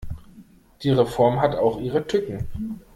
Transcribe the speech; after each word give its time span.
Die 0.81 0.89
Reform 0.89 1.41
hat 1.41 1.55
auch 1.55 1.79
ihre 1.79 2.07
Tücken. 2.07 2.47